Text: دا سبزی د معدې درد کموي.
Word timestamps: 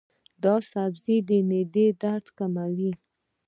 دا 0.43 0.55
سبزی 0.71 1.17
د 1.27 1.29
معدې 1.49 1.87
درد 2.01 2.25
کموي. 2.37 2.91